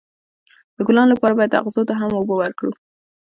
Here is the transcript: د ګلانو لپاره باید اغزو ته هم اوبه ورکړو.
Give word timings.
د 0.75 0.77
ګلانو 0.87 1.11
لپاره 1.13 1.33
باید 1.37 1.57
اغزو 1.59 1.87
ته 1.89 1.93
هم 1.99 2.11
اوبه 2.17 2.35
ورکړو. 2.37 2.71